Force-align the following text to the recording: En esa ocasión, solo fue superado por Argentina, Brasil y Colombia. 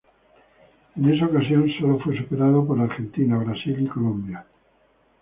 En 0.95 1.13
esa 1.13 1.27
ocasión, 1.27 1.69
solo 1.79 1.99
fue 1.99 2.17
superado 2.17 2.65
por 2.65 2.79
Argentina, 2.79 3.37
Brasil 3.37 3.81
y 3.83 3.87
Colombia. 3.87 4.43